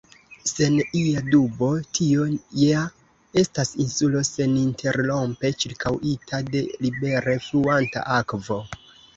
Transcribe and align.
Sen 0.51 0.77
ia 0.99 1.19
dubo, 1.33 1.67
tio 1.97 2.23
ja 2.61 2.79
estas 3.41 3.73
insulo, 3.85 4.23
seninterrompe 4.31 5.53
ĉirkaŭita 5.65 6.43
de 6.53 6.65
libere 6.87 7.39
fluanta 7.51 8.09
akvo. 8.19 8.63